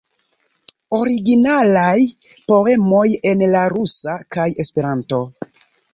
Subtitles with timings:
[0.99, 1.99] Originalaj
[2.53, 5.25] poemoj en la rusa kaj Esperanto.